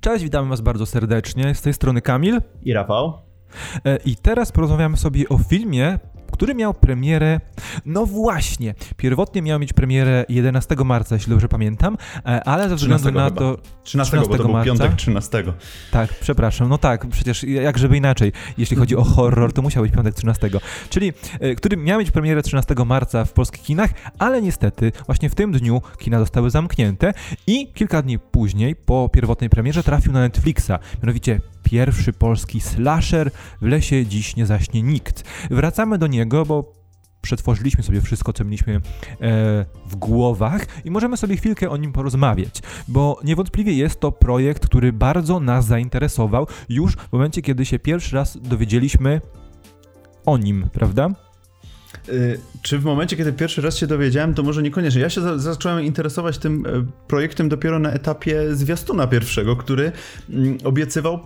Cześć, 0.00 0.24
witamy 0.24 0.48
Was 0.48 0.60
bardzo 0.60 0.86
serdecznie. 0.86 1.54
Z 1.54 1.62
tej 1.62 1.74
strony 1.74 2.00
Kamil 2.02 2.40
i 2.62 2.72
Rafał. 2.72 3.18
E, 3.84 3.96
I 3.96 4.16
teraz 4.16 4.52
porozmawiamy 4.52 4.96
sobie 4.96 5.28
o 5.28 5.38
filmie, 5.38 5.98
który 6.34 6.54
miał 6.54 6.74
premierę, 6.74 7.40
no 7.86 8.06
właśnie, 8.06 8.74
pierwotnie 8.96 9.42
miał 9.42 9.58
mieć 9.58 9.72
premierę 9.72 10.24
11 10.28 10.76
marca, 10.84 11.14
jeśli 11.14 11.30
dobrze 11.30 11.48
pamiętam, 11.48 11.96
e, 12.26 12.44
ale 12.44 12.68
ze 12.68 12.76
względu 12.76 13.04
na 13.04 13.24
chyba. 13.24 13.30
to... 13.30 13.58
13, 13.82 14.10
13 14.10 14.28
bo 14.28 14.38
to 14.38 14.48
marca, 14.48 14.64
był 14.64 14.78
piątek 14.78 14.96
13. 14.96 15.44
Tak, 15.90 16.14
przepraszam, 16.20 16.68
no 16.68 16.78
tak, 16.78 17.06
przecież 17.06 17.44
jak 17.44 17.78
żeby 17.78 17.96
inaczej, 17.96 18.32
jeśli 18.58 18.76
chodzi 18.76 18.96
o 18.96 19.04
horror, 19.04 19.52
to 19.52 19.62
musiał 19.62 19.82
być 19.82 19.92
piątek 19.92 20.14
13. 20.14 20.50
Czyli, 20.88 21.12
e, 21.40 21.54
który 21.54 21.76
miał 21.76 21.98
mieć 21.98 22.10
premierę 22.10 22.42
13 22.42 22.74
marca 22.84 23.24
w 23.24 23.32
polskich 23.32 23.62
kinach, 23.62 23.90
ale 24.18 24.42
niestety 24.42 24.92
właśnie 25.06 25.30
w 25.30 25.34
tym 25.34 25.52
dniu 25.52 25.82
kina 25.98 26.18
zostały 26.18 26.50
zamknięte 26.50 27.14
i 27.46 27.72
kilka 27.72 28.02
dni 28.02 28.18
później, 28.18 28.76
po 28.76 29.08
pierwotnej 29.08 29.50
premierze, 29.50 29.82
trafił 29.82 30.12
na 30.12 30.20
Netflixa, 30.20 30.72
mianowicie 31.02 31.40
pierwszy 31.64 32.12
polski 32.12 32.60
slasher 32.60 33.30
W 33.60 33.66
lesie 33.66 34.06
dziś 34.06 34.36
nie 34.36 34.46
zaśnie 34.46 34.82
nikt. 34.82 35.24
Wracamy 35.50 35.98
do 35.98 36.06
niego, 36.06 36.44
bo 36.44 36.72
przetworzyliśmy 37.24 37.82
sobie 37.82 38.00
wszystko, 38.00 38.32
co 38.32 38.44
mieliśmy 38.44 38.74
e, 38.74 38.80
w 39.86 39.96
głowach 39.96 40.66
i 40.84 40.90
możemy 40.90 41.16
sobie 41.16 41.36
chwilkę 41.36 41.70
o 41.70 41.76
nim 41.76 41.92
porozmawiać, 41.92 42.62
bo 42.88 43.20
niewątpliwie 43.24 43.72
jest 43.72 44.00
to 44.00 44.12
projekt, 44.12 44.66
który 44.66 44.92
bardzo 44.92 45.40
nas 45.40 45.66
zainteresował 45.66 46.46
już 46.68 46.92
w 46.92 47.12
momencie, 47.12 47.42
kiedy 47.42 47.64
się 47.64 47.78
pierwszy 47.78 48.16
raz 48.16 48.38
dowiedzieliśmy 48.42 49.20
o 50.26 50.38
nim, 50.38 50.66
prawda? 50.72 51.10
Y, 52.08 52.40
czy 52.62 52.78
w 52.78 52.84
momencie, 52.84 53.16
kiedy 53.16 53.32
pierwszy 53.32 53.62
raz 53.62 53.76
się 53.76 53.86
dowiedziałem, 53.86 54.34
to 54.34 54.42
może 54.42 54.62
niekoniecznie. 54.62 55.00
Ja 55.00 55.10
się 55.10 55.20
za 55.20 55.38
zacząłem 55.38 55.84
interesować 55.84 56.38
tym 56.38 56.66
e, 56.66 56.70
projektem 57.06 57.48
dopiero 57.48 57.78
na 57.78 57.90
etapie 57.90 58.54
zwiastuna 58.54 59.06
pierwszego, 59.06 59.56
który 59.56 59.92
mm, 60.30 60.58
obiecywał 60.64 61.20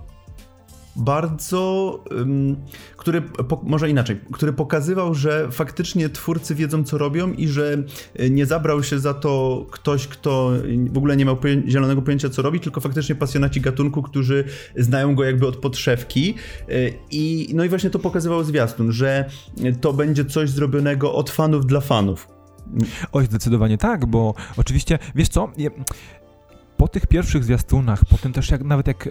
bardzo, 0.99 2.05
który, 2.97 3.23
może 3.63 3.91
inaczej, 3.91 4.21
który 4.33 4.53
pokazywał, 4.53 5.15
że 5.15 5.49
faktycznie 5.51 6.09
twórcy 6.09 6.55
wiedzą, 6.55 6.85
co 6.85 6.99
robią 6.99 7.33
i 7.33 7.49
że 7.49 7.83
e, 8.15 8.31
nie 8.31 8.47
zabrał 8.47 8.83
się 8.83 8.99
za 8.99 9.15
to 9.15 9.67
ktoś, 9.71 10.07
kto 10.07 10.53
w 10.91 10.99
ogóle 10.99 11.17
nie 11.17 11.25
miał 11.25 11.37
zielonego 11.69 12.03
pojęcia, 12.03 12.29
co 12.29 12.43
robi, 12.43 12.61
tylko 12.61 12.81
faktycznie 12.81 13.15
pasjonaci 13.15 13.61
gatunku, 13.61 14.03
którzy 14.03 14.45
znają 14.77 15.15
go 15.15 15.25
jakby 15.25 15.47
od 15.47 15.57
podszewki. 15.57 16.35
E, 16.69 16.73
I, 17.11 17.51
no 17.55 17.65
i 17.65 17.69
właśnie 17.69 17.91
to 17.91 17.99
pokazywał 17.99 18.45
zwiastun, 18.45 18.93
że 18.93 19.31
to 19.81 19.93
będzie 19.93 20.25
coś 20.25 20.51
zrobionego 20.51 21.15
od 21.15 21.31
fanów 21.31 21.67
dla 21.67 21.81
fanów. 21.81 22.29
Oj, 23.13 23.25
zdecydowanie 23.25 23.79
tak, 23.79 24.07
bo 24.07 24.35
oczywiście, 24.57 24.99
wiesz 25.15 25.29
co, 25.29 25.53
po 26.79 26.89
tych 26.89 27.07
pierwszych 27.07 27.45
zwiastunach, 27.45 28.05
po 28.05 28.19
tym 28.19 28.33
też 28.33 28.51
jak, 28.51 28.65
nawet 28.65 28.87
jak 28.87 29.07
y, 29.07 29.11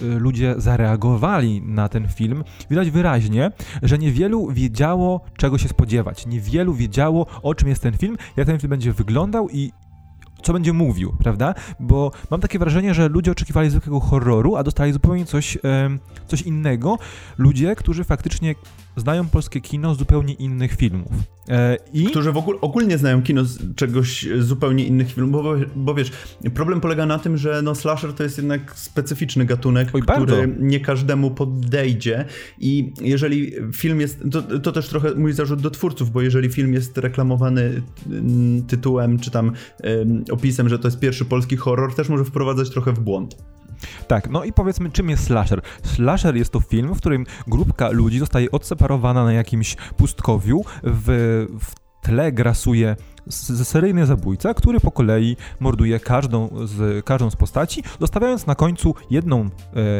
ludzie 0.00 0.54
zareagowali 0.56 1.62
na 1.62 1.88
ten 1.88 2.08
film, 2.08 2.44
widać 2.70 2.90
wyraźnie, 2.90 3.50
że 3.82 3.98
niewielu 3.98 4.52
wiedziało, 4.52 5.20
czego 5.36 5.58
się 5.58 5.68
spodziewać. 5.68 6.26
Niewielu 6.26 6.74
wiedziało, 6.74 7.26
o 7.42 7.54
czym 7.54 7.68
jest 7.68 7.82
ten 7.82 7.96
film, 7.96 8.16
jak 8.36 8.46
ten 8.46 8.58
film 8.58 8.70
będzie 8.70 8.92
wyglądał 8.92 9.48
i 9.48 9.72
co 10.42 10.52
będzie 10.52 10.72
mówił, 10.72 11.16
prawda? 11.18 11.54
Bo 11.80 12.12
mam 12.30 12.40
takie 12.40 12.58
wrażenie, 12.58 12.94
że 12.94 13.08
ludzie 13.08 13.30
oczekiwali 13.30 13.70
zwykłego 13.70 14.00
horroru, 14.00 14.56
a 14.56 14.62
dostali 14.62 14.92
zupełnie 14.92 15.24
coś, 15.26 15.58
coś 16.26 16.42
innego. 16.42 16.98
Ludzie, 17.38 17.76
którzy 17.76 18.04
faktycznie 18.04 18.54
znają 18.96 19.28
polskie 19.28 19.60
kino 19.60 19.94
z 19.94 19.98
zupełnie 19.98 20.34
innych 20.34 20.76
filmów. 20.76 21.12
E, 21.48 21.76
I... 21.92 22.04
Którzy 22.04 22.32
w 22.32 22.36
ogóle 22.36 22.60
ogólnie 22.60 22.98
znają 22.98 23.22
kino 23.22 23.44
z 23.44 23.74
czegoś 23.74 24.26
zupełnie 24.38 24.84
innych 24.84 25.12
filmów, 25.12 25.32
bo, 25.32 25.54
bo 25.76 25.94
wiesz, 25.94 26.12
problem 26.54 26.80
polega 26.80 27.06
na 27.06 27.18
tym, 27.18 27.36
że 27.36 27.62
no 27.62 27.74
slasher 27.74 28.12
to 28.12 28.22
jest 28.22 28.36
jednak 28.36 28.78
specyficzny 28.78 29.44
gatunek, 29.44 29.88
Oj, 29.92 30.02
który 30.02 30.18
bardzo. 30.18 30.36
nie 30.58 30.80
każdemu 30.80 31.30
podejdzie 31.30 32.24
i 32.58 32.92
jeżeli 33.00 33.52
film 33.74 34.00
jest, 34.00 34.24
to, 34.30 34.42
to 34.42 34.72
też 34.72 34.88
trochę 34.88 35.14
mój 35.14 35.32
zarzut 35.32 35.60
do 35.60 35.70
twórców, 35.70 36.10
bo 36.10 36.22
jeżeli 36.22 36.48
film 36.48 36.74
jest 36.74 36.98
reklamowany 36.98 37.82
mm, 38.10 38.62
tytułem 38.62 39.18
czy 39.18 39.30
tam 39.30 39.52
um, 39.84 40.24
opisem, 40.30 40.68
że 40.68 40.78
to 40.78 40.88
jest 40.88 41.00
pierwszy 41.00 41.24
polski 41.24 41.56
horror, 41.56 41.94
też 41.94 42.08
może 42.08 42.24
wprowadzać 42.24 42.70
trochę 42.70 42.92
w 42.92 43.00
błąd. 43.00 43.36
Tak, 44.08 44.30
no 44.30 44.44
i 44.44 44.52
powiedzmy, 44.52 44.90
czym 44.90 45.10
jest 45.10 45.24
slasher? 45.24 45.60
Slasher 45.82 46.36
jest 46.36 46.52
to 46.52 46.60
film, 46.60 46.94
w 46.94 46.98
którym 46.98 47.26
grupka 47.46 47.90
ludzi 47.90 48.18
zostaje 48.18 48.50
odseparowana 48.50 49.24
na 49.24 49.32
jakimś 49.32 49.76
pustkowiu, 49.96 50.64
w, 50.82 51.46
w 51.60 51.88
tle 52.02 52.32
grasuje 52.32 52.96
seryjny 53.64 54.06
zabójca, 54.06 54.54
który 54.54 54.80
po 54.80 54.90
kolei 54.90 55.36
morduje 55.60 56.00
każdą 56.00 56.48
z, 56.64 57.04
każdą 57.04 57.30
z 57.30 57.36
postaci, 57.36 57.82
zostawiając 58.00 58.46
na 58.46 58.54
końcu 58.54 58.94
jedną, 59.10 59.40
e, 59.40 59.48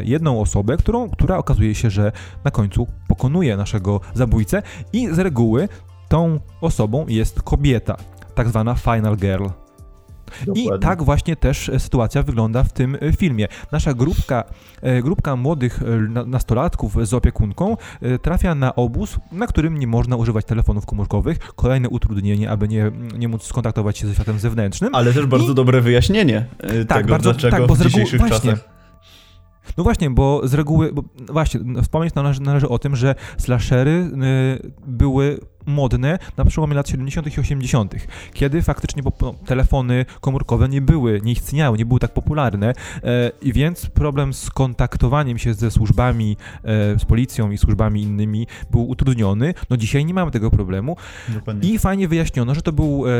jedną 0.04 0.40
osobę, 0.40 0.76
którą, 0.76 1.10
która 1.10 1.38
okazuje 1.38 1.74
się, 1.74 1.90
że 1.90 2.12
na 2.44 2.50
końcu 2.50 2.86
pokonuje 3.08 3.56
naszego 3.56 4.00
zabójcę 4.14 4.62
i 4.92 5.08
z 5.14 5.18
reguły 5.18 5.68
tą 6.08 6.40
osobą 6.60 7.06
jest 7.08 7.42
kobieta, 7.42 7.96
tak 8.34 8.48
zwana 8.48 8.74
final 8.74 9.16
girl. 9.16 9.67
Dokładnie. 10.46 10.76
I 10.76 10.80
tak 10.80 11.02
właśnie 11.02 11.36
też 11.36 11.68
e, 11.68 11.80
sytuacja 11.80 12.22
wygląda 12.22 12.64
w 12.64 12.72
tym 12.72 12.96
e, 13.00 13.12
filmie. 13.12 13.48
Nasza 13.72 13.94
grupka, 13.94 14.44
e, 14.82 15.02
grupka 15.02 15.36
młodych 15.36 15.80
nastolatków 16.26 17.08
z 17.08 17.14
opiekunką 17.14 17.76
trafia 18.22 18.54
na 18.54 18.74
obóz, 18.74 19.16
na 19.32 19.46
którym 19.46 19.78
nie 19.78 19.86
można 19.86 20.16
używać 20.16 20.44
telefonów 20.44 20.86
komórkowych. 20.86 21.38
Kolejne 21.38 21.88
utrudnienie, 21.88 22.50
aby 22.50 22.68
nie, 22.68 22.90
nie 23.18 23.28
móc 23.28 23.42
skontaktować 23.42 23.98
się 23.98 24.06
ze 24.06 24.14
światem 24.14 24.38
zewnętrznym. 24.38 24.94
Ale 24.94 25.12
też 25.12 25.26
bardzo 25.26 25.52
I... 25.52 25.54
dobre 25.54 25.80
wyjaśnienie 25.80 26.46
tak, 26.88 26.98
tego, 26.98 27.08
bardzo, 27.08 27.32
dlaczego 27.32 27.56
tak, 27.56 27.66
bo 27.66 27.74
w 27.74 27.82
dzisiejszych 27.82 28.12
reguły, 28.12 28.30
czasach. 28.30 28.44
Właśnie, 28.44 28.77
no 29.78 29.84
właśnie, 29.84 30.10
bo 30.10 30.48
z 30.48 30.54
reguły, 30.54 30.92
bo 30.92 31.04
właśnie, 31.28 31.60
wspomnieć 31.82 32.14
należy, 32.14 32.42
należy 32.42 32.68
o 32.68 32.78
tym, 32.78 32.96
że 32.96 33.14
slashery 33.38 33.90
y, 33.90 34.72
były 34.86 35.40
modne 35.68 36.18
na 36.36 36.44
przełomie 36.44 36.74
lat 36.74 36.88
70. 36.88 37.36
i 37.36 37.40
80., 37.40 37.94
kiedy 38.32 38.62
faktycznie 38.62 39.02
no, 39.20 39.34
telefony 39.46 40.04
komórkowe 40.20 40.68
nie 40.68 40.80
były, 40.80 41.20
nie 41.24 41.32
istniały, 41.32 41.78
nie 41.78 41.86
były 41.86 42.00
tak 42.00 42.12
popularne 42.14 42.72
e, 43.04 43.30
i 43.42 43.52
więc 43.52 43.86
problem 43.86 44.34
z 44.34 44.50
kontaktowaniem 44.50 45.38
się 45.38 45.54
ze 45.54 45.70
służbami, 45.70 46.36
e, 46.64 46.98
z 46.98 47.04
policją 47.04 47.50
i 47.50 47.58
służbami 47.58 48.02
innymi 48.02 48.46
był 48.70 48.88
utrudniony. 48.88 49.54
No 49.70 49.76
dzisiaj 49.76 50.04
nie 50.04 50.14
mamy 50.14 50.30
tego 50.30 50.50
problemu 50.50 50.96
Dokładnie. 51.28 51.70
i 51.70 51.78
fajnie 51.78 52.08
wyjaśniono, 52.08 52.54
że 52.54 52.62
to 52.62 52.72
był 52.72 53.04
e, 53.06 53.10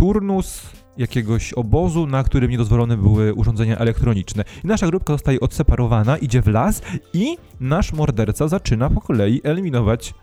turnus 0.00 0.62
jakiegoś 0.96 1.52
obozu, 1.52 2.06
na 2.06 2.24
którym 2.24 2.50
niedozwolone 2.50 2.96
były 2.96 3.34
urządzenia 3.34 3.78
elektroniczne. 3.78 4.44
I 4.64 4.66
nasza 4.66 4.86
grupka 4.86 5.12
zostaje 5.12 5.40
odseparowana, 5.40 6.16
idzie 6.16 6.42
w 6.42 6.46
las 6.46 6.82
i 7.14 7.36
nasz 7.60 7.92
morderca 7.92 8.48
zaczyna 8.48 8.90
po 8.90 9.00
kolei 9.00 9.40
eliminować 9.44 10.14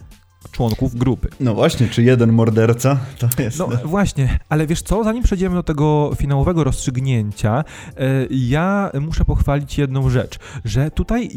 członków 0.52 0.96
grupy. 0.96 1.30
No 1.40 1.54
właśnie, 1.54 1.88
czy 1.88 2.04
jeden 2.04 2.34
morderca 2.34 3.00
to 3.20 3.44
jest. 3.44 3.60
No 3.60 3.70
właśnie, 3.86 4.40
ale 4.50 4.68
wiesz 4.68 4.82
co, 4.82 5.04
zanim 5.04 5.24
przejdziemy 5.24 5.56
do 5.56 5.64
tego 5.64 6.12
finałowego 6.16 6.64
rozstrzygnięcia, 6.64 7.64
e, 7.98 8.04
ja 8.30 8.92
muszę 9.02 9.26
pochwalić 9.26 9.78
jedną 9.78 10.10
rzecz, 10.10 10.40
że 10.66 10.92
tutaj 10.92 11.30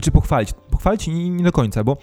czy 0.00 0.10
pochwalić? 0.10 0.52
Pochwalić 0.70 1.06
nie, 1.06 1.30
nie 1.30 1.44
do 1.44 1.52
końca, 1.52 1.84
bo 1.84 1.96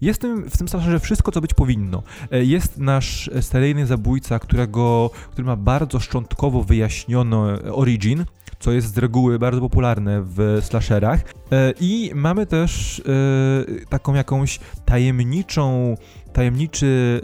jest 0.00 0.22
w 0.50 0.58
tym 0.58 0.68
że 0.80 1.00
wszystko, 1.00 1.32
co 1.32 1.40
być 1.40 1.54
powinno. 1.54 2.02
E, 2.30 2.44
jest 2.44 2.78
nasz 2.78 3.30
seryjny 3.40 3.86
zabójca, 3.86 4.38
którego, 4.38 5.10
który 5.30 5.46
ma 5.46 5.56
bardzo 5.56 6.00
szczątkowo 6.00 6.62
wyjaśniono 6.62 7.46
origin, 7.72 8.24
co 8.58 8.72
jest 8.72 8.94
z 8.94 8.98
reguły 8.98 9.38
bardzo 9.38 9.60
popularne 9.60 10.22
w 10.22 10.58
slasherach. 10.62 11.20
E, 11.52 11.72
I 11.80 12.10
mamy 12.14 12.46
też 12.46 13.00
e, 13.00 13.86
taką 13.86 14.14
jakąś 14.14 14.60
tajemniczą, 14.84 15.96
tajemniczy 16.32 17.20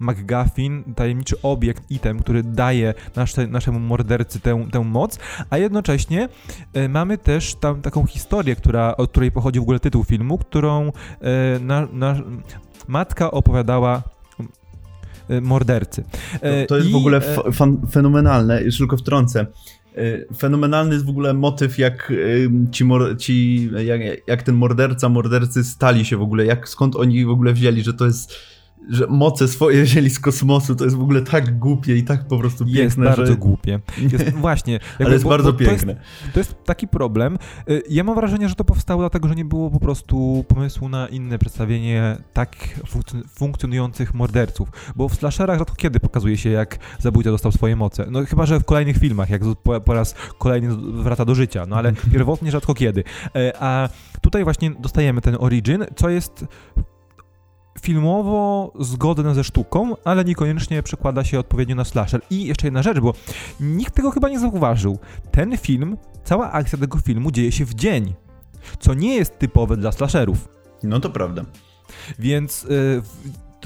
McGuffin, 0.00 0.94
tajemniczy 0.94 1.36
obiekt, 1.42 1.90
item, 1.90 2.20
który 2.20 2.42
daje 2.42 2.94
nasze, 3.16 3.46
naszemu 3.46 3.80
mordercy 3.80 4.40
tę, 4.40 4.66
tę 4.72 4.84
moc, 4.84 5.18
a 5.50 5.58
jednocześnie 5.58 6.28
e, 6.72 6.88
mamy 6.88 7.18
też 7.18 7.54
tam 7.54 7.82
taką 7.82 8.06
historię, 8.06 8.56
która, 8.56 8.96
od 8.96 9.10
której 9.10 9.32
pochodzi 9.32 9.58
w 9.58 9.62
ogóle 9.62 9.80
tytuł 9.80 10.04
filmu, 10.04 10.38
którą 10.38 10.92
e, 11.20 11.58
na, 11.60 11.88
na, 11.92 12.16
matka 12.88 13.30
opowiadała 13.30 14.02
e, 15.28 15.40
mordercy. 15.40 16.04
To, 16.32 16.66
to 16.68 16.76
jest 16.76 16.88
I, 16.88 16.92
w 16.92 16.96
ogóle 16.96 17.20
fenomenalne, 17.90 18.62
już 18.62 18.78
tylko 18.78 18.96
wtrącę. 18.96 19.46
Fenomenalny 20.38 20.94
jest 20.94 21.06
w 21.06 21.08
ogóle 21.08 21.34
motyw, 21.34 21.78
jak 21.78 22.12
ci, 22.72 22.84
ci 23.18 23.68
jak, 23.84 24.00
jak, 24.26 24.42
ten 24.42 24.54
morderca, 24.54 25.08
mordercy 25.08 25.64
stali 25.64 26.04
się 26.04 26.16
w 26.16 26.22
ogóle, 26.22 26.44
jak 26.44 26.68
skąd 26.68 26.96
oni 26.96 27.24
w 27.24 27.30
ogóle 27.30 27.52
wzięli, 27.52 27.82
że 27.82 27.94
to 27.94 28.06
jest 28.06 28.36
że 28.88 29.06
moce 29.06 29.48
swoje 29.48 29.82
wzięli 29.82 30.10
z 30.10 30.18
kosmosu, 30.18 30.74
to 30.74 30.84
jest 30.84 30.96
w 30.96 31.02
ogóle 31.02 31.22
tak 31.22 31.58
głupie 31.58 31.96
i 31.96 32.04
tak 32.04 32.28
po 32.28 32.38
prostu 32.38 32.64
piękne, 32.64 32.82
Jest 32.82 32.98
bardzo 32.98 33.26
że... 33.26 33.36
głupie. 33.36 33.80
Jest, 33.98 34.30
właśnie. 34.46 34.72
Jakby, 34.72 35.04
Ale 35.04 35.12
jest 35.12 35.24
bo, 35.24 35.30
bardzo 35.30 35.52
bo 35.52 35.58
piękne. 35.58 35.94
To 35.94 36.00
jest, 36.00 36.32
to 36.32 36.40
jest, 36.40 36.64
taki 36.64 36.88
problem. 36.88 37.38
Y, 37.70 37.82
ja 37.90 38.04
mam 38.04 38.14
wrażenie, 38.14 38.48
że 38.48 38.54
to 38.54 38.64
powstało 38.64 39.02
dlatego, 39.02 39.28
że 39.28 39.34
nie 39.34 39.44
było 39.44 39.70
po 39.70 39.80
prostu 39.80 40.44
pomysłu 40.48 40.88
na 40.88 41.08
inne 41.08 41.38
przedstawienie 41.38 42.16
tak 42.32 42.56
funkcjonujących 43.28 44.14
morderców. 44.14 44.68
Bo 44.96 45.08
w 45.08 45.14
slasherach 45.14 45.58
rzadko 45.58 45.76
kiedy 45.76 46.00
pokazuje 46.00 46.36
się, 46.36 46.50
jak 46.50 46.78
zabójca 46.98 47.30
dostał 47.30 47.52
swoje 47.52 47.76
moce. 47.76 48.06
No 48.10 48.24
chyba, 48.24 48.46
że 48.46 48.60
w 48.60 48.64
kolejnych 48.64 48.98
filmach, 48.98 49.30
jak 49.30 49.42
po, 49.62 49.80
po 49.80 49.94
raz 49.94 50.14
kolejny 50.38 50.76
wraca 51.02 51.24
do 51.24 51.34
życia. 51.34 51.66
No 51.68 51.76
ale 51.76 51.92
pierwotnie 52.12 52.50
rzadko 52.50 52.74
kiedy. 52.74 53.00
Y, 53.00 53.52
a 53.60 53.88
tutaj 54.20 54.44
właśnie 54.44 54.70
dostajemy 54.70 55.20
ten 55.20 55.36
origin, 55.40 55.84
co 55.96 56.08
jest 56.08 56.44
filmowo 57.80 58.72
zgodne 58.80 59.34
ze 59.34 59.44
sztuką, 59.44 59.96
ale 60.04 60.24
niekoniecznie 60.24 60.82
przekłada 60.82 61.24
się 61.24 61.38
odpowiednio 61.38 61.76
na 61.76 61.84
slasher. 61.84 62.20
I 62.30 62.44
jeszcze 62.44 62.66
jedna 62.66 62.82
rzecz, 62.82 63.00
bo 63.00 63.14
nikt 63.60 63.94
tego 63.94 64.10
chyba 64.10 64.28
nie 64.28 64.38
zauważył. 64.38 64.98
Ten 65.30 65.58
film, 65.58 65.96
cała 66.24 66.52
akcja 66.52 66.78
tego 66.78 66.98
filmu 66.98 67.30
dzieje 67.30 67.52
się 67.52 67.64
w 67.64 67.74
dzień, 67.74 68.14
co 68.78 68.94
nie 68.94 69.14
jest 69.16 69.38
typowe 69.38 69.76
dla 69.76 69.92
slasherów. 69.92 70.48
No 70.82 71.00
to 71.00 71.10
prawda. 71.10 71.44
Więc 72.18 72.62
yy, 72.62 73.02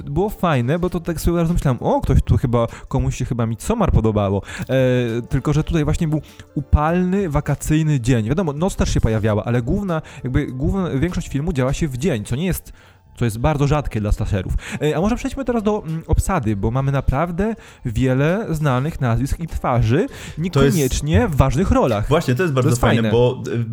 było 0.03 0.31
fajne, 0.31 0.79
bo 0.79 0.91
to 0.91 1.01
tak 1.01 1.21
sobie 1.21 1.37
razem 1.37 1.55
myślałem, 1.55 1.79
o, 1.83 2.01
ktoś 2.01 2.23
tu 2.23 2.37
chyba, 2.37 2.67
komuś 2.89 3.17
się 3.17 3.25
chyba 3.25 3.47
Midsommar 3.47 3.93
podobało. 3.93 4.43
E, 4.61 5.23
tylko, 5.23 5.53
że 5.53 5.65
tutaj 5.65 5.85
właśnie 5.85 6.09
był 6.09 6.23
upalny, 6.55 7.31
wakacyjny 7.31 8.01
dzień. 8.01 8.29
Wiadomo, 8.29 8.53
noc 8.53 8.77
też 8.77 8.95
się 8.95 9.01
pojawiała, 9.01 9.45
ale 9.45 9.63
główna, 9.63 10.03
jakby 10.25 10.47
główna, 10.47 10.91
większość 10.91 11.29
filmu 11.29 11.53
działa 11.53 11.73
się 11.73 11.89
w 11.89 11.97
dzień, 11.99 12.25
co 12.25 12.37
nie 12.37 12.47
jest 12.47 12.73
co 13.17 13.25
jest 13.25 13.39
bardzo 13.39 13.67
rzadkie 13.67 14.01
dla 14.01 14.13
slasherów. 14.13 14.55
E, 14.83 14.97
a 14.97 15.01
może 15.01 15.17
przejdźmy 15.17 15.45
teraz 15.45 15.63
do 15.63 15.83
mm, 15.87 16.03
obsady, 16.07 16.57
bo 16.57 16.71
mamy 16.71 16.93
naprawdę 16.93 17.55
wiele 17.85 18.47
znanych 18.51 19.01
nazwisk 19.01 19.41
i 19.41 19.47
twarzy, 19.47 20.07
niekoniecznie 20.39 21.15
jest... 21.15 21.35
w 21.35 21.37
ważnych 21.37 21.71
rolach. 21.71 22.09
Właśnie, 22.09 22.35
to 22.35 22.43
jest 22.43 22.55
bardzo 22.55 22.69
to 22.69 22.73
jest 22.73 22.81
fajne, 22.81 22.97
fajne, 22.97 23.11
bo 23.11 23.43
e, 23.53 23.65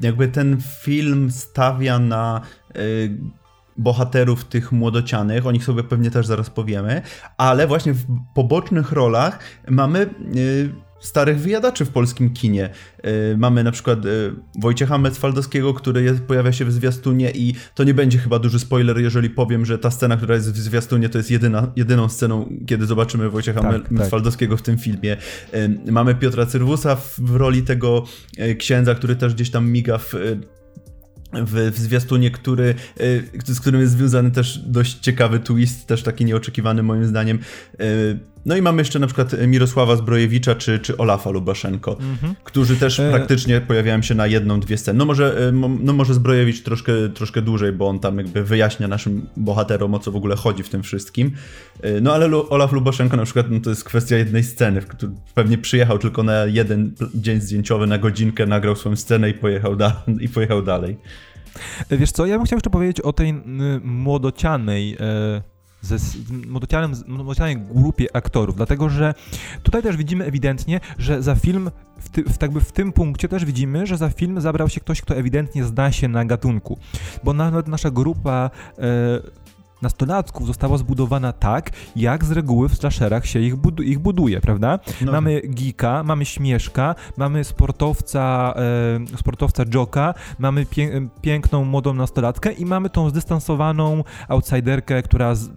jakby 0.00 0.28
ten 0.28 0.58
film 0.82 1.30
stawia 1.30 1.98
na 1.98 2.40
y, 2.76 3.18
bohaterów 3.76 4.44
tych 4.44 4.72
młodocianych, 4.72 5.46
o 5.46 5.52
nich 5.52 5.64
sobie 5.64 5.84
pewnie 5.84 6.10
też 6.10 6.26
zaraz 6.26 6.50
powiemy, 6.50 7.02
ale 7.36 7.66
właśnie 7.66 7.92
w 7.92 8.04
pobocznych 8.34 8.92
rolach 8.92 9.38
mamy 9.68 10.10
y, 10.36 10.74
starych 11.00 11.38
wyjadaczy 11.38 11.84
w 11.84 11.90
polskim 11.90 12.30
kinie. 12.30 12.70
Yy, 13.04 13.10
mamy 13.38 13.64
na 13.64 13.72
przykład 13.72 14.04
yy, 14.04 14.34
Wojciecha 14.60 14.98
Mecwaldowskiego, 14.98 15.74
który 15.74 16.02
jest, 16.02 16.20
pojawia 16.20 16.52
się 16.52 16.64
w 16.64 16.72
zwiastunie 16.72 17.30
i 17.30 17.54
to 17.74 17.84
nie 17.84 17.94
będzie 17.94 18.18
chyba 18.18 18.38
duży 18.38 18.58
spoiler, 18.58 18.98
jeżeli 18.98 19.30
powiem, 19.30 19.66
że 19.66 19.78
ta 19.78 19.90
scena, 19.90 20.16
która 20.16 20.34
jest 20.34 20.52
w 20.52 20.58
zwiastunie, 20.58 21.08
to 21.08 21.18
jest 21.18 21.30
jedyna, 21.30 21.72
jedyną 21.76 22.08
sceną, 22.08 22.48
kiedy 22.66 22.86
zobaczymy 22.86 23.30
Wojciecha 23.30 23.60
tak. 23.60 23.90
Mecwaldowskiego 23.90 24.54
tak. 24.54 24.62
w 24.62 24.66
tym 24.66 24.78
filmie. 24.78 25.16
Yy, 25.52 25.92
mamy 25.92 26.14
Piotra 26.14 26.46
Cyrwusa 26.46 26.96
w, 26.96 27.20
w 27.20 27.36
roli 27.36 27.62
tego 27.62 28.04
y, 28.38 28.54
księdza, 28.54 28.94
który 28.94 29.16
też 29.16 29.34
gdzieś 29.34 29.50
tam 29.50 29.70
miga 29.70 29.98
w 29.98 30.14
w, 31.32 31.70
w 31.74 31.78
zwiastunie, 31.78 32.30
który, 32.30 32.74
y, 33.00 33.54
z 33.54 33.60
którym 33.60 33.80
jest 33.80 33.92
związany 33.92 34.30
też 34.30 34.58
dość 34.58 34.98
ciekawy 34.98 35.38
twist, 35.38 35.86
też 35.86 36.02
taki 36.02 36.24
nieoczekiwany 36.24 36.82
moim 36.82 37.04
zdaniem. 37.04 37.38
No 38.46 38.56
i 38.56 38.62
mamy 38.62 38.80
jeszcze 38.80 38.98
na 38.98 39.06
przykład 39.06 39.46
Mirosława 39.46 39.96
Zbrojewicza 39.96 40.54
czy, 40.54 40.78
czy 40.78 40.96
Olafa 40.96 41.30
Lubaszenko, 41.30 41.92
mm-hmm. 41.92 42.34
którzy 42.44 42.76
też 42.76 43.00
e... 43.00 43.10
praktycznie 43.10 43.60
pojawiają 43.60 44.02
się 44.02 44.14
na 44.14 44.26
jedną, 44.26 44.60
dwie 44.60 44.78
sceny. 44.78 44.98
No 44.98 45.04
może, 45.04 45.48
y, 45.48 45.52
no 45.82 45.92
może 45.92 46.14
Zbrojewicz 46.14 46.62
troszkę, 46.62 46.92
troszkę 47.14 47.42
dłużej, 47.42 47.72
bo 47.72 47.88
on 47.88 47.98
tam 47.98 48.18
jakby 48.18 48.44
wyjaśnia 48.44 48.88
naszym 48.88 49.26
bohaterom, 49.36 49.94
o 49.94 49.98
co 49.98 50.12
w 50.12 50.16
ogóle 50.16 50.36
chodzi 50.36 50.62
w 50.62 50.68
tym 50.68 50.82
wszystkim. 50.82 51.32
No 52.02 52.14
ale 52.14 52.26
Olaf 52.36 52.72
Lubaszenko 52.72 53.16
na 53.16 53.24
przykład 53.24 53.46
no 53.50 53.60
to 53.60 53.70
jest 53.70 53.84
kwestia 53.84 54.16
jednej 54.16 54.44
sceny, 54.44 54.80
w 54.80 54.86
której 54.86 55.16
pewnie 55.34 55.58
przyjechał 55.58 55.98
tylko 55.98 56.22
na 56.22 56.44
jeden 56.44 56.94
dzień 57.14 57.40
zdjęciowy, 57.40 57.86
na 57.86 57.98
godzinkę, 57.98 58.46
nagrał 58.46 58.76
swoją 58.76 58.96
scenę 58.96 59.30
i 59.30 59.34
pojechał, 59.34 59.76
da- 59.76 60.02
i 60.20 60.28
pojechał 60.28 60.62
dalej. 60.62 60.96
Wiesz 61.90 62.12
co, 62.12 62.26
ja 62.26 62.36
bym 62.36 62.46
chciał 62.46 62.56
jeszcze 62.56 62.70
powiedzieć 62.70 63.00
o 63.00 63.12
tej 63.12 63.34
młodocianej 63.82 64.96
e, 65.00 65.42
ze 65.82 65.96
młodocianym, 66.48 66.92
młodocianej 67.06 67.56
grupie 67.56 68.16
aktorów, 68.16 68.56
dlatego 68.56 68.88
że 68.88 69.14
tutaj 69.62 69.82
też 69.82 69.96
widzimy 69.96 70.24
ewidentnie, 70.24 70.80
że 70.98 71.22
za 71.22 71.34
film, 71.34 71.70
w, 71.98 72.08
ty, 72.08 72.24
w, 72.24 72.38
tak 72.38 72.52
w 72.52 72.72
tym 72.72 72.92
punkcie 72.92 73.28
też 73.28 73.44
widzimy, 73.44 73.86
że 73.86 73.96
za 73.96 74.10
film 74.10 74.40
zabrał 74.40 74.68
się 74.68 74.80
ktoś, 74.80 75.00
kto 75.00 75.16
ewidentnie 75.16 75.64
zna 75.64 75.92
się 75.92 76.08
na 76.08 76.24
gatunku, 76.24 76.78
bo 77.24 77.32
nawet 77.32 77.68
nasza 77.68 77.90
grupa 77.90 78.50
e, 78.78 79.40
nastolatków 79.82 80.46
została 80.46 80.78
zbudowana 80.78 81.32
tak, 81.32 81.70
jak 81.96 82.24
z 82.24 82.30
reguły 82.30 82.68
w 82.68 82.74
slasherach 82.74 83.26
się 83.26 83.40
ich, 83.40 83.56
budu 83.56 83.82
ich 83.82 83.98
buduje, 83.98 84.40
prawda? 84.40 84.78
No. 85.00 85.12
Mamy 85.12 85.40
geeka, 85.44 86.02
mamy 86.02 86.24
śmieszka, 86.24 86.94
mamy 87.16 87.44
sportowca, 87.44 88.54
e, 89.12 89.16
sportowca 89.16 89.64
Joka, 89.74 90.14
mamy 90.38 90.66
pie 90.66 91.08
piękną, 91.22 91.64
młodą 91.64 91.94
nastolatkę 91.94 92.52
i 92.52 92.66
mamy 92.66 92.90
tą 92.90 93.10
zdystansowaną 93.10 94.04
outsiderkę, 94.28 95.02
która 95.02 95.34
z, 95.34 95.50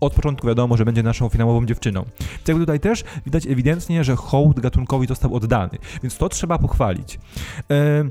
od 0.00 0.14
początku 0.14 0.46
wiadomo, 0.46 0.76
że 0.76 0.84
będzie 0.84 1.02
naszą 1.02 1.28
finałową 1.28 1.66
dziewczyną. 1.66 2.04
Tak 2.44 2.56
tutaj 2.56 2.80
też 2.80 3.04
widać 3.24 3.46
ewidentnie, 3.46 4.04
że 4.04 4.16
hołd 4.16 4.60
gatunkowi 4.60 5.06
został 5.06 5.34
oddany, 5.34 5.78
więc 6.02 6.16
to 6.16 6.28
trzeba 6.28 6.58
pochwalić. 6.58 7.18
E, 7.70 8.04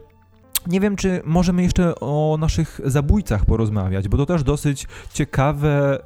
nie 0.68 0.80
wiem, 0.80 0.96
czy 0.96 1.22
możemy 1.26 1.64
jeszcze 1.64 2.00
o 2.00 2.38
naszych 2.40 2.82
zabójcach 2.86 3.46
porozmawiać, 3.46 4.08
bo 4.08 4.18
to 4.18 4.26
też 4.26 4.44
dosyć 4.44 4.88
ciekawe, 5.14 6.00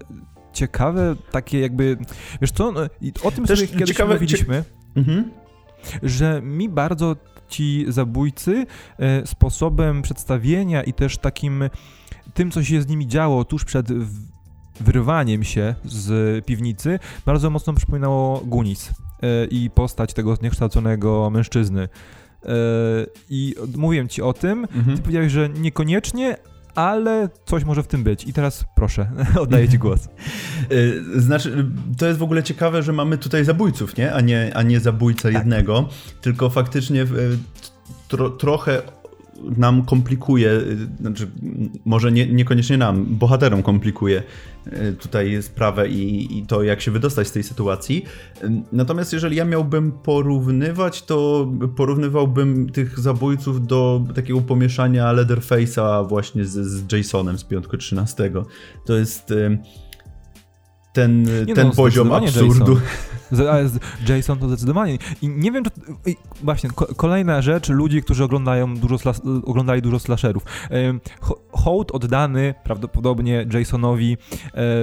ciekawe 0.53 1.15
takie 1.31 1.59
jakby, 1.59 1.97
wiesz 2.41 2.51
co, 2.51 2.71
no, 2.71 2.81
o 3.23 3.31
tym 3.31 3.45
też 3.45 3.59
sobie 3.59 3.71
kiedyś 3.71 3.89
ciekawe, 3.89 4.13
mówiliśmy, 4.13 4.63
cie... 4.63 4.99
mhm. 4.99 5.31
że 6.03 6.41
mi 6.41 6.69
bardzo 6.69 7.15
ci 7.49 7.85
zabójcy 7.87 8.65
e, 8.99 9.27
sposobem 9.27 10.01
przedstawienia 10.01 10.83
i 10.83 10.93
też 10.93 11.17
takim 11.17 11.69
tym, 12.33 12.51
co 12.51 12.63
się 12.63 12.81
z 12.81 12.87
nimi 12.87 13.07
działo 13.07 13.45
tuż 13.45 13.65
przed 13.65 13.87
wyrwaniem 14.79 15.43
się 15.43 15.75
z 15.85 16.45
piwnicy, 16.45 16.99
bardzo 17.25 17.49
mocno 17.49 17.73
przypominało 17.73 18.39
Gunis 18.45 18.89
e, 18.89 19.45
i 19.45 19.69
postać 19.69 20.13
tego 20.13 20.35
zniekształconego 20.35 21.29
mężczyzny. 21.29 21.81
E, 22.45 22.49
I 23.29 23.55
mówiłem 23.75 24.07
ci 24.07 24.21
o 24.21 24.33
tym, 24.33 24.67
mhm. 24.75 24.97
ty 24.97 25.03
powiedziałeś, 25.03 25.31
że 25.31 25.49
niekoniecznie, 25.49 26.37
ale 26.75 27.29
coś 27.45 27.63
może 27.63 27.83
w 27.83 27.87
tym 27.87 28.03
być. 28.03 28.27
I 28.27 28.33
teraz 28.33 28.65
proszę, 28.75 29.11
oddaję 29.41 29.69
ci 29.69 29.77
głos. 29.77 30.05
E, 31.15 31.19
znaczy, 31.19 31.65
to 31.97 32.07
jest 32.07 32.19
w 32.19 32.23
ogóle 32.23 32.43
ciekawe, 32.43 32.83
że 32.83 32.93
mamy 32.93 33.17
tutaj 33.17 33.45
zabójców, 33.45 33.97
nie? 33.97 34.13
A 34.13 34.21
nie, 34.21 34.51
a 34.55 34.63
nie 34.63 34.79
zabójcę 34.79 35.23
tak. 35.23 35.33
jednego, 35.33 35.89
tylko 36.21 36.49
faktycznie 36.49 37.05
tro, 38.07 38.29
trochę 38.29 38.81
nam 39.57 39.85
komplikuje, 39.85 40.61
znaczy 40.99 41.27
może 41.85 42.11
nie, 42.11 42.27
niekoniecznie 42.27 42.77
nam, 42.77 43.05
bohaterom 43.05 43.63
komplikuje 43.63 44.23
e, 44.65 44.93
tutaj 44.93 45.43
sprawę 45.43 45.89
i, 45.89 46.37
i, 46.37 46.45
to, 46.45 46.63
jak 46.63 46.81
się 46.81 46.91
wydostać 46.91 47.27
z 47.27 47.31
tej 47.31 47.43
sytuacji. 47.43 48.05
Natomiast 48.71 49.13
jeżeli 49.13 49.35
ja 49.35 49.45
miałbym 49.45 49.91
porównywać, 49.91 51.03
to 51.03 51.47
porównywałbym 51.75 52.69
tych 52.69 52.99
zabójców 52.99 53.67
do 53.67 54.03
takiego 54.15 54.41
pomieszania 54.41 55.13
Leatherface'a 55.13 56.09
właśnie 56.09 56.45
z, 56.45 56.51
z 56.51 56.91
Jasonem 56.91 57.37
z 57.37 57.43
piątku 57.43 57.77
13. 57.77 58.31
To 58.85 58.97
jest 58.97 59.33
ten, 60.99 61.55
ten 61.55 61.67
no, 61.67 61.73
poziom 61.73 62.11
absurdu. 62.11 62.73
Jason. 62.73 63.79
Jason 64.07 64.39
to 64.39 64.47
zdecydowanie. 64.47 64.97
I 65.21 65.29
nie 65.29 65.51
wiem, 65.51 65.63
czy. 65.63 65.71
Właśnie, 66.43 66.69
kolejna 66.95 67.41
rzecz, 67.41 67.69
ludzi, 67.69 68.03
którzy 68.03 68.23
oglądają 68.23 68.77
dużo 68.77 69.11
oglądali 69.45 69.81
dużo 69.81 69.99
slasherów. 69.99 70.43
Hołd 71.51 71.91
oddany 71.91 72.53
prawdopodobnie 72.63 73.45
Jasonowi 73.53 74.13
e, 74.13 74.17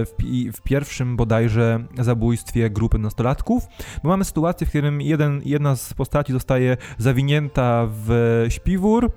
w, 0.04 0.12
w, 0.52 0.62
pierwszym 0.62 1.16
bodajże 1.16 1.85
zabójstwie 1.99 2.70
grupy 2.70 2.99
nastolatków, 2.99 3.66
bo 4.02 4.08
mamy 4.08 4.25
sytuację, 4.25 4.66
w 4.66 4.70
którym 4.70 5.00
jeden, 5.00 5.40
jedna 5.44 5.76
z 5.76 5.94
postaci 5.94 6.32
zostaje 6.32 6.76
zawinięta 6.99 7.88
w 8.06 8.44
śpiwór, 8.49 9.11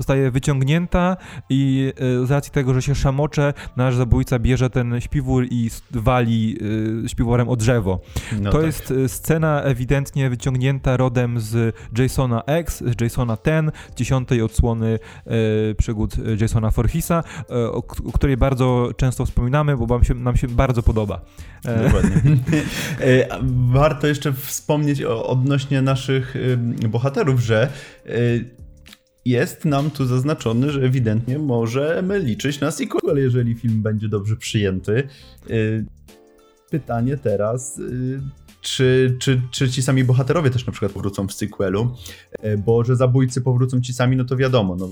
zostaje 0.00 0.30
wyciągnięta 0.30 1.16
i 1.50 1.92
e, 2.22 2.26
z 2.26 2.30
racji 2.30 2.52
tego, 2.52 2.74
że 2.74 2.82
się 2.82 2.94
szamocze, 2.94 3.54
nasz 3.76 3.96
zabójca 3.96 4.38
bierze 4.38 4.70
ten 4.70 5.00
śpiwór 5.00 5.46
i 5.50 5.70
wali 5.90 6.58
e, 7.04 7.08
śpiworem 7.08 7.48
o 7.48 7.56
drzewo. 7.56 8.00
No 8.40 8.50
to 8.50 8.58
tak. 8.58 8.66
jest 8.66 8.90
e, 8.90 9.08
scena 9.08 9.62
ewidentnie 9.62 10.30
wyciągnięta 10.30 10.96
rodem 10.96 11.40
z 11.40 11.76
Jasona 11.98 12.42
X, 12.46 12.84
z 12.86 13.00
Jasona 13.00 13.36
Ten, 13.36 13.72
dziesiątej 13.96 14.42
odsłony 14.42 14.98
przygód 15.78 16.14
Jasona 16.40 16.70
Forhisa, 16.70 17.22
o, 17.48 17.76
o 18.06 18.12
której 18.12 18.36
bardzo 18.36 18.90
często 18.96 19.26
wspominamy, 19.26 19.76
bo 19.76 19.86
nam 19.86 20.04
się, 20.04 20.14
nam 20.14 20.36
się 20.36 20.48
bardzo 20.48 20.82
podoba. 20.82 21.20
Dokładnie. 21.64 22.36
Warto 23.72 24.06
jeszcze 24.06 24.32
wspomnieć 24.32 25.02
o, 25.02 25.26
odnośnie 25.26 25.82
naszych 25.82 26.34
bohaterów, 26.88 27.40
że 27.40 27.68
jest 29.30 29.64
nam 29.64 29.90
tu 29.90 30.06
zaznaczony, 30.06 30.70
że 30.70 30.82
ewidentnie 30.82 31.38
możemy 31.38 32.18
liczyć 32.18 32.60
na 32.60 32.70
sequel, 32.70 33.16
jeżeli 33.16 33.54
film 33.54 33.82
będzie 33.82 34.08
dobrze 34.08 34.36
przyjęty. 34.36 35.08
Y, 35.50 35.84
pytanie 36.70 37.16
teraz, 37.16 37.78
y, 37.78 38.20
czy, 38.60 39.16
czy, 39.20 39.40
czy 39.50 39.70
ci 39.70 39.82
sami 39.82 40.04
bohaterowie 40.04 40.50
też 40.50 40.66
na 40.66 40.72
przykład 40.72 40.92
powrócą 40.92 41.28
w 41.28 41.32
sequelu, 41.32 41.94
e, 42.32 42.56
bo 42.56 42.84
że 42.84 42.96
zabójcy 42.96 43.40
powrócą 43.40 43.80
ci 43.80 43.92
sami, 43.92 44.16
no 44.16 44.24
to 44.24 44.36
wiadomo, 44.36 44.76
no 44.76 44.88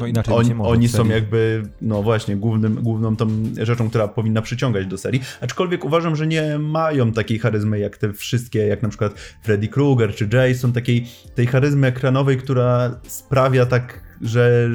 no 0.00 0.06
inaczej 0.06 0.34
oni, 0.34 0.54
oni 0.58 0.88
są 0.88 1.08
jakby, 1.08 1.62
no 1.80 2.02
właśnie, 2.02 2.36
głównym, 2.36 2.74
główną 2.82 3.16
tą 3.16 3.28
rzeczą, 3.62 3.88
która 3.88 4.08
powinna 4.08 4.42
przyciągać 4.42 4.86
do 4.86 4.98
serii. 4.98 5.20
Aczkolwiek 5.40 5.84
uważam, 5.84 6.16
że 6.16 6.26
nie 6.26 6.58
mają 6.58 7.12
takiej 7.12 7.38
charyzmy 7.38 7.78
jak 7.78 7.96
te 7.96 8.12
wszystkie, 8.12 8.66
jak 8.66 8.82
na 8.82 8.88
przykład 8.88 9.14
Freddy 9.42 9.68
Krueger 9.68 10.14
czy 10.14 10.28
Jason, 10.32 10.72
takiej 10.72 11.06
tej 11.34 11.46
charyzmy 11.46 11.86
ekranowej, 11.86 12.36
która 12.36 13.00
sprawia 13.06 13.66
tak, 13.66 14.00
że 14.20 14.70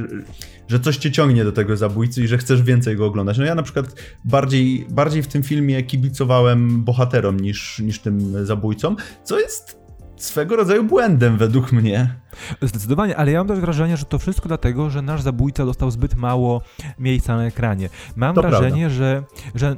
że 0.67 0.79
coś 0.79 0.97
cię 0.97 1.11
ciągnie 1.11 1.43
do 1.43 1.51
tego 1.51 1.77
zabójcy 1.77 2.23
i 2.23 2.27
że 2.27 2.37
chcesz 2.37 2.61
więcej 2.61 2.95
go 2.95 3.05
oglądać. 3.05 3.37
No 3.37 3.45
ja 3.45 3.55
na 3.55 3.63
przykład 3.63 3.85
bardziej, 4.25 4.85
bardziej 4.89 5.23
w 5.23 5.27
tym 5.27 5.43
filmie 5.43 5.83
kibicowałem 5.83 6.83
bohaterom 6.83 7.39
niż, 7.39 7.79
niż 7.79 7.99
tym 7.99 8.45
zabójcom, 8.45 8.95
co 9.23 9.39
jest 9.39 9.80
swego 10.23 10.55
rodzaju 10.55 10.83
błędem 10.83 11.37
według 11.37 11.71
mnie. 11.71 12.15
Zdecydowanie, 12.61 13.17
ale 13.17 13.31
ja 13.31 13.39
mam 13.39 13.47
też 13.47 13.59
wrażenie, 13.59 13.97
że 13.97 14.05
to 14.05 14.19
wszystko 14.19 14.47
dlatego, 14.47 14.89
że 14.89 15.01
nasz 15.01 15.21
zabójca 15.21 15.65
dostał 15.65 15.91
zbyt 15.91 16.15
mało 16.15 16.61
miejsca 16.99 17.35
na 17.35 17.45
ekranie. 17.45 17.89
Mam 18.15 18.35
to 18.35 18.41
wrażenie, 18.41 18.89
że, 18.89 19.23
że 19.55 19.75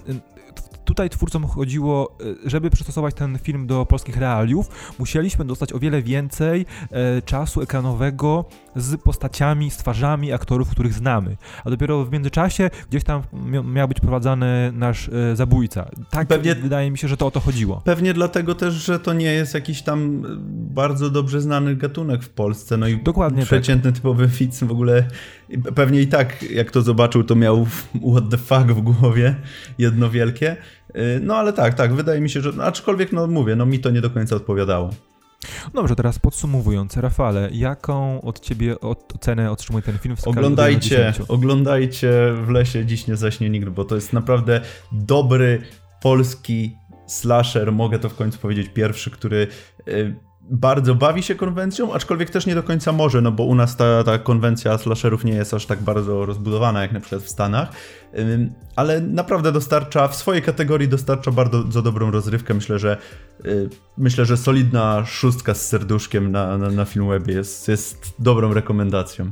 tutaj 0.93 1.09
twórcom 1.09 1.47
chodziło, 1.47 2.17
e, 2.45 2.49
żeby 2.49 2.69
przystosować 2.69 3.15
ten 3.15 3.37
film 3.37 3.67
do 3.67 3.85
polskich 3.85 4.17
realiów, 4.17 4.93
musieliśmy 4.99 5.45
dostać 5.45 5.73
o 5.73 5.79
wiele 5.79 6.01
więcej 6.01 6.65
e, 6.91 7.21
czasu 7.21 7.61
ekranowego 7.61 8.45
z 8.75 9.01
postaciami, 9.01 9.71
z 9.71 9.77
twarzami 9.77 10.33
aktorów, 10.33 10.69
których 10.69 10.93
znamy. 10.93 11.37
A 11.65 11.69
dopiero 11.69 12.05
w 12.05 12.11
międzyczasie 12.11 12.69
gdzieś 12.89 13.03
tam 13.03 13.21
miał 13.63 13.87
być 13.87 13.99
prowadzany 13.99 14.71
nasz 14.73 15.09
e, 15.09 15.35
zabójca. 15.35 15.89
Tak 16.09 16.27
pewnie, 16.27 16.55
wydaje 16.55 16.91
mi 16.91 16.97
się, 16.97 17.07
że 17.07 17.17
to 17.17 17.27
o 17.27 17.31
to 17.31 17.39
chodziło. 17.39 17.81
Pewnie 17.85 18.13
dlatego 18.13 18.55
też, 18.55 18.73
że 18.73 18.99
to 18.99 19.13
nie 19.13 19.33
jest 19.33 19.53
jakiś 19.53 19.81
tam 19.81 20.23
bardzo 20.73 21.09
dobrze 21.09 21.41
znany 21.41 21.75
gatunek 21.75 22.23
w 22.23 22.29
Polsce. 22.29 22.77
No 22.77 22.87
i 22.87 23.03
Dokładnie 23.03 23.41
tak. 23.41 23.47
przeciętny 23.47 23.91
tak. 23.91 23.95
typowy 23.95 24.27
widz 24.27 24.63
w 24.63 24.71
ogóle 24.71 25.07
pewnie 25.75 26.01
i 26.01 26.07
tak, 26.07 26.43
jak 26.43 26.71
to 26.71 26.81
zobaczył, 26.81 27.23
to 27.23 27.35
miał 27.35 27.65
what 28.11 28.29
the 28.31 28.37
fuck 28.37 28.65
w 28.65 28.81
głowie, 28.81 29.35
jedno 29.77 30.09
wielkie. 30.09 30.57
Y, 30.95 31.19
no 31.21 31.35
ale 31.35 31.53
tak, 31.53 31.73
tak, 31.73 31.93
wydaje 31.93 32.21
mi 32.21 32.29
się, 32.29 32.41
że 32.41 32.51
aczkolwiek, 32.63 33.11
no 33.11 33.27
mówię, 33.27 33.55
no 33.55 33.65
mi 33.65 33.79
to 33.79 33.89
nie 33.89 34.01
do 34.01 34.09
końca 34.09 34.35
odpowiadało. 34.35 34.89
Dobrze, 35.73 35.95
teraz 35.95 36.19
podsumowując, 36.19 36.97
Rafale, 36.97 37.49
jaką 37.51 38.21
od 38.21 38.39
ciebie 38.39 38.79
ocenę 38.79 39.51
otrzymuje 39.51 39.83
ten 39.83 39.97
film 39.97 40.15
w 40.15 40.21
skali 40.21 40.37
Oglądajcie, 40.37 41.13
oglądajcie 41.27 42.33
w 42.45 42.49
lesie 42.49 42.85
dziś 42.85 43.07
nie 43.07 43.15
zaśnie 43.15 43.49
nikt, 43.49 43.69
bo 43.69 43.85
to 43.85 43.95
jest 43.95 44.13
naprawdę 44.13 44.61
dobry 44.91 45.61
polski 46.01 46.77
slasher, 47.07 47.71
mogę 47.71 47.99
to 47.99 48.09
w 48.09 48.15
końcu 48.15 48.39
powiedzieć, 48.39 48.69
pierwszy, 48.69 49.11
który 49.11 49.47
y, 49.87 50.15
bardzo 50.49 50.95
bawi 50.95 51.23
się 51.23 51.35
konwencją, 51.35 51.93
aczkolwiek 51.93 52.29
też 52.29 52.45
nie 52.45 52.55
do 52.55 52.63
końca 52.63 52.91
może, 52.91 53.21
no 53.21 53.31
bo 53.31 53.43
u 53.43 53.55
nas 53.55 53.75
ta, 53.75 54.03
ta 54.03 54.19
konwencja 54.19 54.77
slasherów 54.77 55.25
nie 55.25 55.33
jest 55.33 55.53
aż 55.53 55.65
tak 55.65 55.81
bardzo 55.81 56.25
rozbudowana 56.25 56.81
jak 56.81 56.91
na 56.91 56.99
przykład 56.99 57.21
w 57.21 57.29
Stanach, 57.29 57.69
ale 58.75 59.01
naprawdę 59.01 59.51
dostarcza, 59.51 60.07
w 60.07 60.15
swojej 60.15 60.41
kategorii 60.41 60.87
dostarcza 60.87 61.31
bardzo 61.31 61.81
dobrą 61.81 62.11
rozrywkę. 62.11 62.53
Myślę, 62.53 62.79
że 62.79 62.97
y, 63.45 63.69
myślę, 63.97 64.25
że 64.25 64.37
solidna 64.37 65.05
szóstka 65.05 65.53
z 65.53 65.67
serduszkiem 65.67 66.31
na, 66.31 66.57
na, 66.57 66.69
na 66.69 66.85
Filmwebie 66.85 67.33
jest, 67.33 67.67
jest 67.67 68.13
dobrą 68.19 68.53
rekomendacją. 68.53 69.31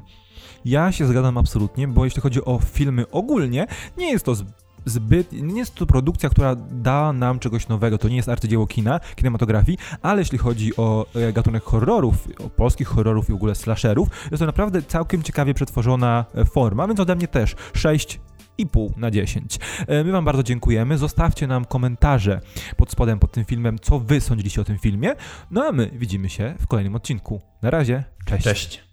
Ja 0.65 0.91
się 0.91 1.05
zgadzam 1.07 1.37
absolutnie, 1.37 1.87
bo 1.87 2.05
jeśli 2.05 2.21
chodzi 2.21 2.45
o 2.45 2.59
filmy 2.73 3.05
ogólnie, 3.11 3.67
nie 3.97 4.11
jest 4.11 4.25
to 4.25 4.35
zbyt, 4.85 5.31
nie 5.31 5.59
jest 5.59 5.75
to 5.75 5.85
produkcja, 5.85 6.29
która 6.29 6.55
da 6.55 7.13
nam 7.13 7.39
czegoś 7.39 7.67
nowego, 7.67 7.97
to 7.97 8.09
nie 8.09 8.15
jest 8.15 8.29
arcydzieło 8.29 8.67
kina, 8.67 8.99
kinematografii, 9.15 9.77
ale 10.01 10.21
jeśli 10.21 10.37
chodzi 10.37 10.75
o 10.77 11.05
e, 11.15 11.33
gatunek 11.33 11.63
horrorów, 11.63 12.27
o 12.45 12.49
polskich 12.49 12.87
horrorów 12.87 13.29
i 13.29 13.31
w 13.31 13.35
ogóle 13.35 13.55
slasherów, 13.55 14.07
jest 14.31 14.39
to 14.39 14.45
naprawdę 14.45 14.81
całkiem 14.81 15.23
ciekawie 15.23 15.53
przetworzona 15.53 16.25
e, 16.35 16.45
forma, 16.45 16.87
więc 16.87 16.99
ode 16.99 17.15
mnie 17.15 17.27
też 17.27 17.55
6 17.73 18.19
i 18.57 18.67
pół 18.67 18.93
na 18.97 19.11
10. 19.11 19.59
E, 19.87 20.03
my 20.03 20.11
Wam 20.11 20.25
bardzo 20.25 20.43
dziękujemy. 20.43 20.97
Zostawcie 20.97 21.47
nam 21.47 21.65
komentarze 21.65 22.41
pod 22.77 22.91
spodem 22.91 23.19
pod 23.19 23.31
tym 23.31 23.45
filmem, 23.45 23.79
co 23.79 23.99
Wy 23.99 24.21
sądziliście 24.21 24.61
o 24.61 24.63
tym 24.63 24.79
filmie. 24.79 25.15
No 25.51 25.65
a 25.65 25.71
my 25.71 25.91
widzimy 25.93 26.29
się 26.29 26.55
w 26.59 26.67
kolejnym 26.67 26.95
odcinku. 26.95 27.41
Na 27.61 27.69
razie, 27.69 28.03
cześć. 28.25 28.43
Cześć. 28.43 28.90